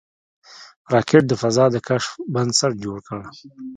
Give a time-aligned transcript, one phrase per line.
[0.93, 3.21] راکټ د فضا د کشف بنسټ جوړ کړ